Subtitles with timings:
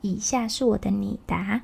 [0.00, 1.62] 以下是我的拟答。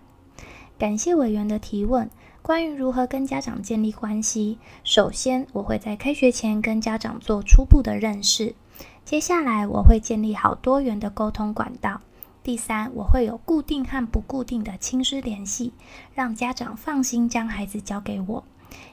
[0.79, 2.11] 感谢委员的提问。
[2.43, 8.55] 关于如何跟家长建立关系，首先我会在开学前跟家长做初步的认识。
[9.03, 12.03] 接下来我会建立好多元的沟通管道。
[12.43, 15.73] 第三，我会有固定和不固定的亲师联系，
[16.13, 18.45] 让家长放心将孩子交给我。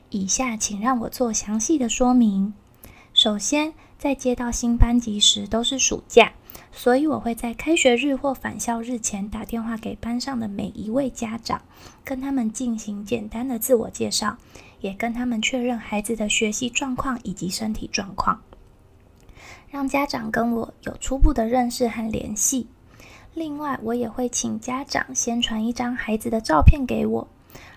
[0.09, 2.53] 以下请让我做详细的说明。
[3.13, 6.31] 首先，在接到新班级时都是暑假。
[6.71, 11.61] 所以我会在开学日或返校日前打电话给班上的每一位家长，
[12.03, 14.37] 跟他们进行简单的自我介绍，
[14.79, 18.41] 也跟他们确认孩子的学习状况以及身体状况，
[19.70, 22.67] 让家长跟我有初步的认识和联系。
[23.34, 27.27] 另外，我也会请家长先传一张孩子的照片给我，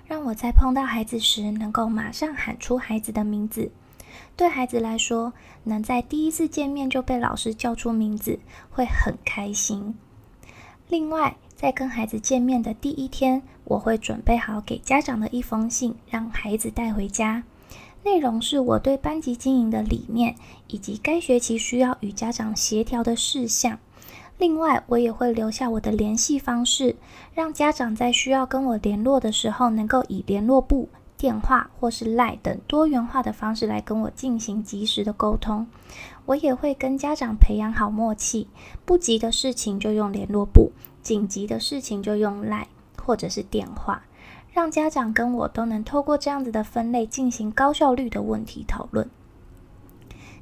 [0.07, 3.71] 让我在碰到孩子时能够马上喊出孩子的名字。
[4.37, 5.33] 对孩子来说，
[5.65, 8.39] 能在第一次见面就被老师叫出名字，
[8.71, 9.95] 会很开心。
[10.89, 17.45] 另外，在跟孩子见面的第一天，我会准备好给家长的一封信，让孩子带回家。
[18.03, 20.35] 内容是我对班级经营的理念，
[20.67, 23.79] 以及该学期需要与家长协调的事项。
[24.37, 26.97] 另外，我也会留下我的联系方式，
[27.33, 30.89] 让家长在需要跟我联络的时候，能够以联络簿。
[31.25, 35.67] 电话或是赖等多元化的方式来跟我进行及时的沟通，
[36.27, 38.47] 我也会跟家长培养好默契，
[38.85, 42.69] 不急的事情就用联络簿，紧急的事情就用赖
[43.03, 44.03] 或者是电话，
[44.53, 49.09] 让家长跟我都能透过这样子的分类进行高效率的问题讨论。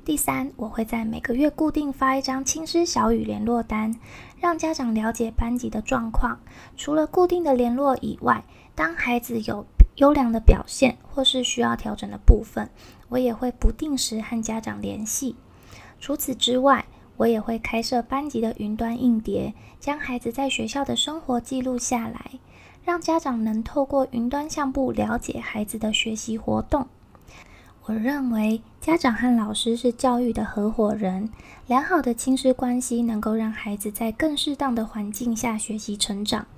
[0.04, 3.94] 第三，我会在每个月固定发一张亲师小语联络单，
[4.40, 6.40] 让家长了解班级的状况。
[6.76, 8.44] 除了固定的联络以外，
[8.74, 9.64] 当孩子有
[10.02, 12.68] 优良的表现或是需要调整的部分，
[13.08, 15.36] 我也会不定时和家长联系。
[16.00, 16.86] 除此之外，
[17.18, 22.32] 我也会开设班级的云端硬碟，将孩子在学校的生活记录下来，
[22.82, 26.88] 让家长能透过云端相簿了解孩子的学习活动。
[27.84, 31.30] 我认为家长和老师是教育的合伙人，
[31.68, 36.48] 良好的亲师关系能够让孩子在更适当的环境下学习成长。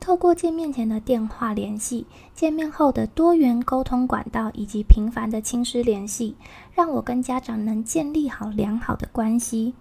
[0.00, 6.34] 透过见面前的电话联系，见面后的多元沟通管道，以及频繁的亲师联系，
[6.74, 9.74] 让我跟家长能建立好良好的关系。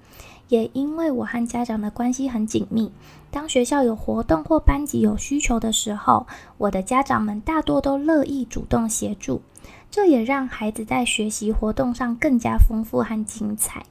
[0.49, 2.91] 也因为我和家长的关系很紧密，
[3.31, 6.27] 当学校有活动或班级有需求的时候，
[6.57, 9.41] 我的家长们大多都乐意主动协助。
[9.89, 13.85] 这也让孩子在学习活动上更加丰富和精彩。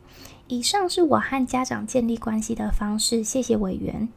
[0.46, 4.08] 以上是我和家长建立关系的方式，谢谢委员。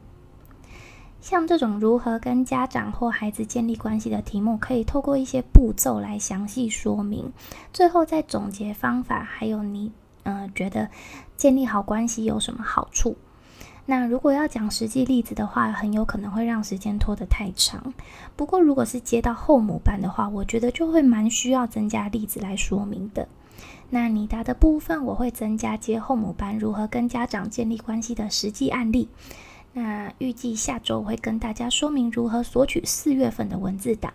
[1.22, 7.32] 像这种如何跟家长或孩子建立关系的题目，可以透过一些步骤来详细说明，
[7.72, 9.92] 最后再总结方法，还有你
[10.24, 10.90] 呃觉得
[11.36, 13.16] 建立好关系有什么好处。
[13.86, 17.94] 那如果要讲实际例子的话，很有可能会让时间拖得太长。
[18.34, 23.28] 不过如果是接到后母班的话，我觉得就会蛮需要增加例子来说明的。
[23.90, 29.08] 那你答的部分，我会增加接后母班如何跟家长建立关系的实际案例。
[29.72, 34.12] 那预计下周会跟大家说明如何索取四月份的文字档，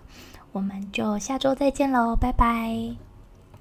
[0.52, 3.07] 我们就下周再见喽，拜拜。